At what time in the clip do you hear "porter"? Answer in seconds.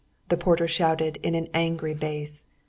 0.35-0.67